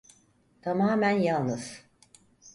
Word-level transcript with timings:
Tamamen 0.61 1.09
yalnız. 1.11 1.83